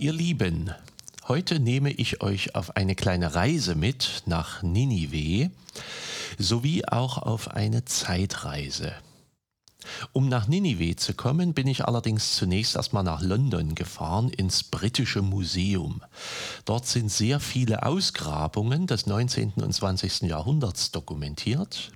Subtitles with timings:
[0.00, 0.72] Ihr Lieben,
[1.26, 5.50] heute nehme ich euch auf eine kleine Reise mit nach Ninive
[6.38, 8.94] sowie auch auf eine Zeitreise.
[10.12, 15.22] Um nach Ninive zu kommen, bin ich allerdings zunächst erstmal nach London gefahren, ins Britische
[15.22, 16.02] Museum.
[16.64, 19.52] Dort sind sehr viele Ausgrabungen des 19.
[19.56, 20.22] und 20.
[20.22, 21.92] Jahrhunderts dokumentiert.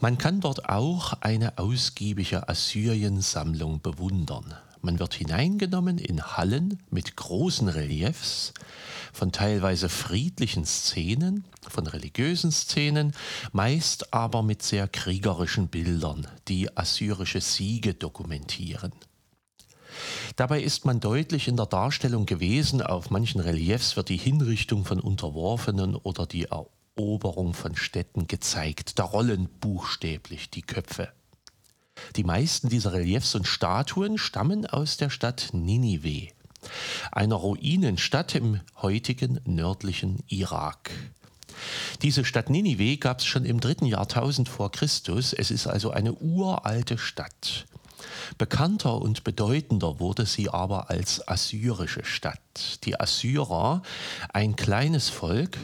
[0.00, 4.54] Man kann dort auch eine ausgiebige Assyrien-Sammlung bewundern.
[4.82, 8.54] Man wird hineingenommen in Hallen mit großen Reliefs
[9.12, 13.12] von teilweise friedlichen Szenen, von religiösen Szenen,
[13.52, 18.92] meist aber mit sehr kriegerischen Bildern, die assyrische Siege dokumentieren.
[20.36, 25.00] Dabei ist man deutlich in der Darstellung gewesen, auf manchen Reliefs wird die Hinrichtung von
[25.00, 31.12] Unterworfenen oder die Eroberung von Städten gezeigt, da rollen buchstäblich die Köpfe.
[32.16, 36.28] Die meisten dieser Reliefs und Statuen stammen aus der Stadt Ninive,
[37.12, 40.90] einer Ruinenstadt im heutigen nördlichen Irak.
[42.02, 45.32] Diese Stadt Ninive gab es schon im dritten Jahrtausend vor Christus.
[45.32, 47.66] Es ist also eine uralte Stadt.
[48.38, 52.84] Bekannter und bedeutender wurde sie aber als assyrische Stadt.
[52.84, 53.82] Die Assyrer,
[54.32, 55.58] ein kleines Volk,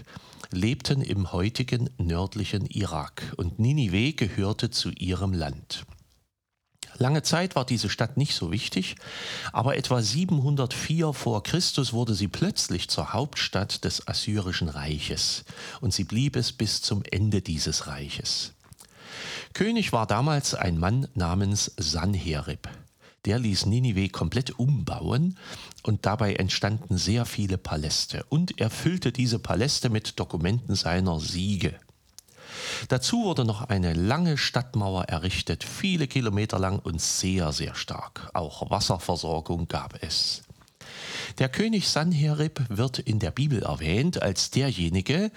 [0.53, 5.87] lebten im heutigen nördlichen Irak und Ninive gehörte zu ihrem Land.
[6.99, 8.97] Lange Zeit war diese Stadt nicht so wichtig,
[9.53, 15.45] aber etwa 704 vor Christus wurde sie plötzlich zur Hauptstadt des Assyrischen Reiches
[15.81, 18.53] und sie blieb es bis zum Ende dieses Reiches.
[19.53, 22.69] König war damals ein Mann namens Sanherib.
[23.27, 25.37] Der ließ Ninive komplett umbauen
[25.83, 31.75] und dabei entstanden sehr viele Paläste und er füllte diese Paläste mit Dokumenten seiner Siege.
[32.89, 38.31] Dazu wurde noch eine lange Stadtmauer errichtet, viele Kilometer lang und sehr, sehr stark.
[38.35, 40.43] Auch Wasserversorgung gab es.
[41.39, 45.31] Der König Sanherib wird in der Bibel erwähnt als derjenige,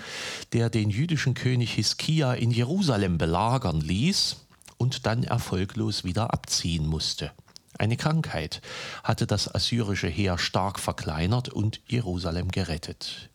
[0.53, 4.37] der den jüdischen König Hiskia in Jerusalem belagern ließ
[4.77, 7.31] und dann erfolglos wieder abziehen musste.
[7.77, 8.61] Eine Krankheit
[9.03, 13.29] hatte das assyrische Heer stark verkleinert und Jerusalem gerettet.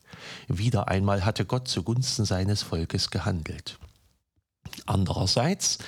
[0.47, 3.77] Wieder einmal hatte Gott zugunsten seines Volkes gehandelt.
[4.87, 5.79] Andererseits,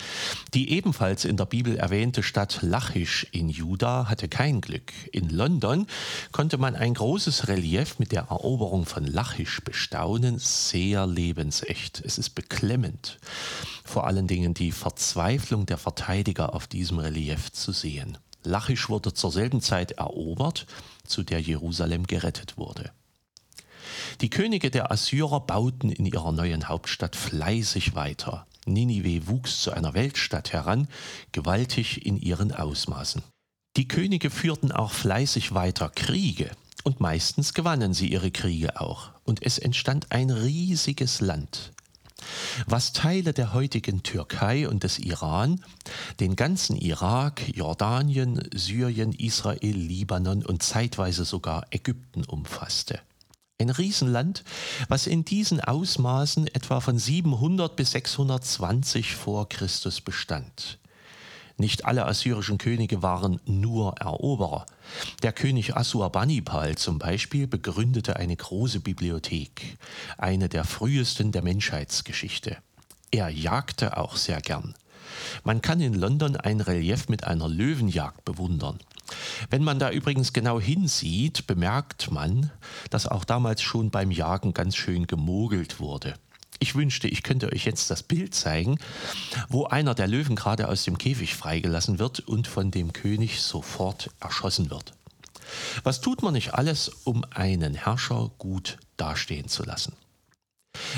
[0.55, 4.91] die ebenfalls in der Bibel erwähnte Stadt Lachisch in Juda hatte kein Glück.
[5.11, 5.85] In London
[6.31, 12.01] konnte man ein großes Relief mit der Eroberung von Lachisch bestaunen, sehr lebensecht.
[12.03, 13.19] Es ist beklemmend,
[13.83, 18.17] vor allen Dingen die Verzweiflung der Verteidiger auf diesem Relief zu sehen.
[18.43, 20.65] Lachisch wurde zur selben Zeit erobert,
[21.05, 22.91] zu der Jerusalem gerettet wurde.
[24.21, 28.47] Die Könige der Assyrer bauten in ihrer neuen Hauptstadt fleißig weiter.
[28.67, 30.87] Ninive wuchs zu einer Weltstadt heran,
[31.31, 33.21] gewaltig in ihren Ausmaßen.
[33.77, 36.51] Die Könige führten auch fleißig weiter Kriege,
[36.83, 41.73] und meistens gewannen sie ihre Kriege auch, und es entstand ein riesiges Land.
[42.65, 45.63] Was Teile der heutigen Türkei und des Iran,
[46.19, 52.99] den ganzen Irak, Jordanien, Syrien, Israel, Libanon und zeitweise sogar Ägypten umfasste.
[53.59, 54.43] Ein Riesenland,
[54.87, 60.77] was in diesen Ausmaßen etwa von 700 bis 620 vor Christus bestand.
[61.57, 64.67] Nicht alle assyrischen Könige waren nur Eroberer.
[65.23, 69.79] Der König Assurbanipal zum Beispiel begründete eine große Bibliothek,
[70.19, 72.57] eine der frühesten der Menschheitsgeschichte.
[73.09, 74.75] Er jagte auch sehr gern.
[75.43, 78.79] Man kann in London ein Relief mit einer Löwenjagd bewundern.
[79.49, 82.51] Wenn man da übrigens genau hinsieht, bemerkt man,
[82.89, 86.15] dass auch damals schon beim Jagen ganz schön gemogelt wurde.
[86.59, 88.79] Ich wünschte, ich könnte euch jetzt das Bild zeigen,
[89.47, 94.09] wo einer der Löwen gerade aus dem Käfig freigelassen wird und von dem König sofort
[94.19, 94.93] erschossen wird.
[95.83, 99.93] Was tut man nicht alles, um einen Herrscher gut dastehen zu lassen?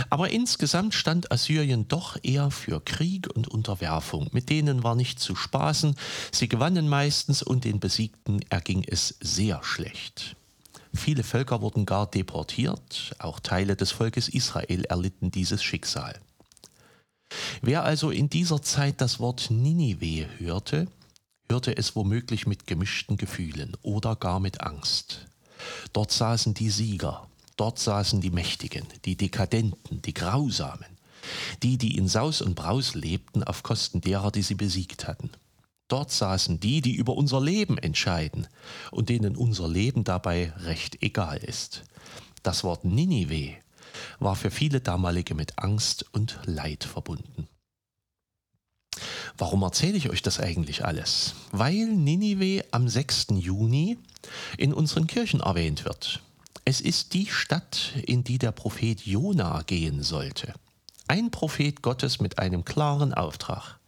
[0.10, 4.30] Aber insgesamt stand Assyrien doch eher für Krieg und Unterwerfung.
[4.32, 5.96] Mit denen war nicht zu spaßen,
[6.32, 10.36] sie gewannen meistens und den Besiegten erging es sehr schlecht.
[10.94, 16.20] Viele Völker wurden gar deportiert, auch Teile des Volkes Israel erlitten dieses Schicksal.
[17.62, 20.88] Wer also in dieser Zeit das Wort Ninive hörte,
[21.50, 25.28] hörte es womöglich mit gemischten Gefühlen oder gar mit Angst.
[25.94, 27.29] Dort saßen die Sieger,
[27.60, 30.98] Dort saßen die Mächtigen, die Dekadenten, die Grausamen,
[31.62, 35.30] die, die in Saus und Braus lebten auf Kosten derer, die sie besiegt hatten.
[35.90, 38.48] Dort saßen die, die über unser Leben entscheiden
[38.92, 41.84] und denen unser Leben dabei recht egal ist.
[42.44, 43.58] Das Wort Ninive
[44.20, 47.50] war für viele damalige mit Angst und Leid verbunden.
[49.38, 51.34] Warum erzähle ich euch das eigentlich alles?
[51.52, 53.28] Weil Ninive am 6.
[53.32, 53.98] Juni
[54.58, 56.22] in unseren Kirchen erwähnt wird.
[56.70, 60.54] Es ist die Stadt, in die der Prophet Jona gehen sollte.
[61.08, 63.80] Ein Prophet Gottes mit einem klaren Auftrag.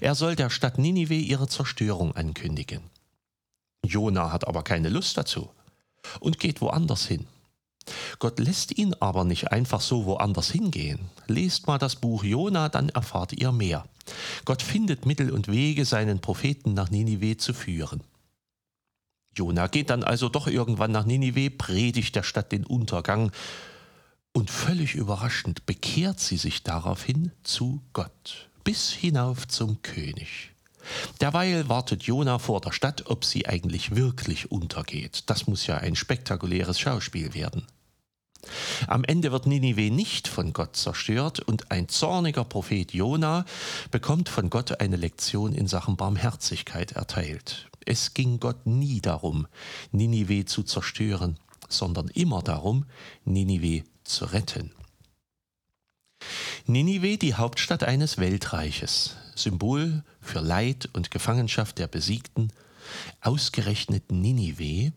[0.00, 2.82] Er soll der Stadt Ninive ihre Zerstörung ankündigen.
[3.84, 5.50] Jona hat aber keine Lust dazu
[6.20, 7.26] und geht woanders hin.
[8.20, 11.00] Gott lässt ihn aber nicht einfach so woanders hingehen.
[11.26, 13.86] Lest mal das Buch Jona, dann erfahrt ihr mehr.
[14.44, 18.04] Gott findet Mittel und Wege, seinen Propheten nach Ninive zu führen.
[19.34, 23.30] Jona geht dann also doch irgendwann nach Ninive, predigt der Stadt den Untergang
[24.32, 30.50] und völlig überraschend bekehrt sie sich daraufhin zu Gott, bis hinauf zum König.
[31.20, 35.24] Derweil wartet Jona vor der Stadt, ob sie eigentlich wirklich untergeht.
[35.26, 37.66] Das muss ja ein spektakuläres Schauspiel werden.
[38.86, 43.44] Am Ende wird Ninive nicht von Gott zerstört und ein zorniger Prophet Jona
[43.90, 47.69] bekommt von Gott eine Lektion in Sachen Barmherzigkeit erteilt.
[47.86, 49.46] Es ging Gott nie darum,
[49.92, 51.38] Ninive zu zerstören,
[51.68, 52.84] sondern immer darum,
[53.24, 54.72] Ninive zu retten.
[56.66, 62.52] Ninive, die Hauptstadt eines Weltreiches, Symbol für Leid und Gefangenschaft der Besiegten,
[63.20, 64.92] ausgerechnet Ninive,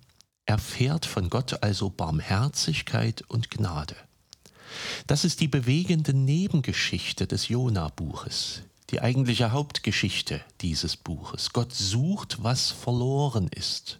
[0.46, 3.96] erfährt von Gott also Barmherzigkeit und Gnade.
[5.08, 8.64] Das ist die bewegende Nebengeschichte des Jona-Buches,
[8.94, 11.52] die eigentliche Hauptgeschichte dieses Buches.
[11.52, 14.00] Gott sucht, was verloren ist.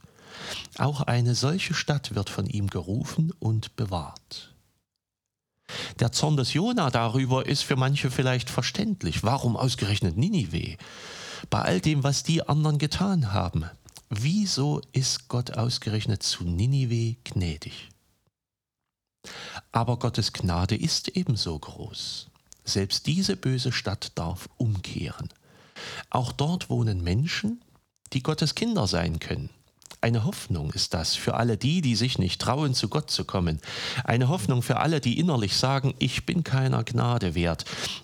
[0.78, 4.54] Auch eine solche Stadt wird von ihm gerufen und bewahrt.
[6.00, 9.24] Der Zorn des Jona darüber ist für manche vielleicht verständlich.
[9.24, 10.78] Warum ausgerechnet Ninive?
[11.50, 13.66] Bei all dem, was die anderen getan haben.
[14.10, 17.90] Wieso ist Gott ausgerechnet zu Ninive gnädig?
[19.72, 22.30] Aber Gottes Gnade ist ebenso groß.
[22.66, 25.30] Selbst diese böse Stadt darf umkehren.
[26.10, 27.62] Auch dort wohnen Menschen,
[28.14, 29.50] die Gottes Kinder sein können.
[30.02, 33.62] Eine Hoffnung ist das für alle die, die sich nicht trauen, zu Gott zu kommen.
[34.04, 37.64] Eine Hoffnung für alle, die innerlich sagen, ich bin keiner Gnade wert.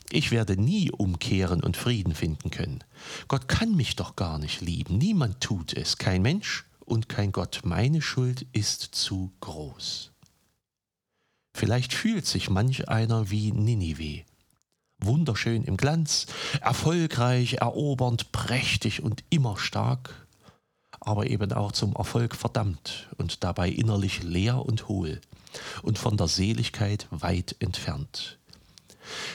[0.09, 2.85] Ich werde nie umkehren und Frieden finden können.
[3.27, 4.97] Gott kann mich doch gar nicht lieben.
[4.97, 5.97] Niemand tut es.
[5.97, 7.61] Kein Mensch und kein Gott.
[7.63, 10.11] Meine Schuld ist zu groß.
[11.53, 14.23] Vielleicht fühlt sich manch einer wie Ninive.
[14.99, 16.27] Wunderschön im Glanz,
[16.61, 20.27] erfolgreich, erobernd, prächtig und immer stark
[21.01, 25.21] aber eben auch zum Erfolg verdammt und dabei innerlich leer und hohl
[25.81, 28.37] und von der Seligkeit weit entfernt.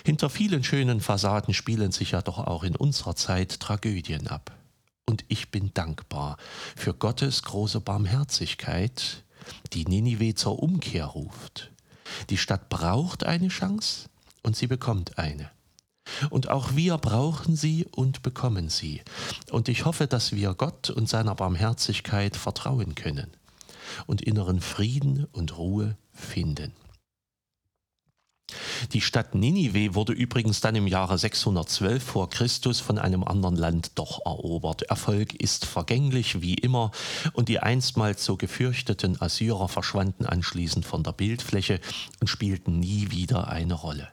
[0.04, 4.52] Hinter vielen schönen Fassaden spielen sich ja doch auch in unserer Zeit Tragödien ab.
[5.06, 6.36] Und ich bin dankbar
[6.76, 9.24] für Gottes große Barmherzigkeit,
[9.72, 11.72] die Ninive zur Umkehr ruft.
[12.30, 14.08] Die Stadt braucht eine Chance
[14.44, 15.50] und sie bekommt eine.
[16.30, 19.02] Und auch wir brauchen sie und bekommen sie.
[19.50, 23.30] Und ich hoffe, dass wir Gott und seiner Barmherzigkeit vertrauen können
[24.06, 26.72] und inneren Frieden und Ruhe finden.
[28.92, 33.92] Die Stadt Ninive wurde übrigens dann im Jahre 612 vor Christus von einem anderen Land
[33.94, 34.82] doch erobert.
[34.82, 36.90] Erfolg ist vergänglich wie immer
[37.32, 41.80] und die einstmals so gefürchteten Assyrer verschwanden anschließend von der Bildfläche
[42.20, 44.08] und spielten nie wieder eine Rolle.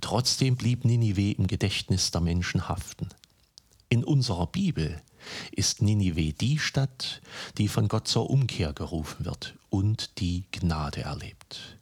[0.00, 3.08] Trotzdem blieb Ninive im Gedächtnis der Menschen haften.
[3.88, 5.00] In unserer Bibel
[5.52, 7.22] ist Ninive die Stadt,
[7.58, 11.78] die von Gott zur Umkehr gerufen wird und die Gnade erlebt.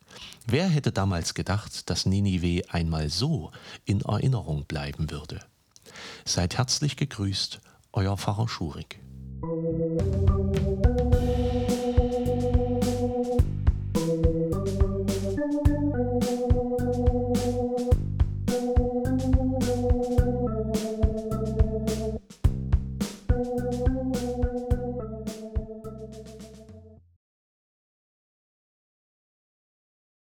[0.47, 3.53] Wer hätte damals gedacht, dass Ninive einmal so
[3.85, 5.41] in Erinnerung bleiben würde?
[6.25, 7.61] Seid herzlich gegrüßt,
[7.93, 9.01] euer Pfarrer Schurig.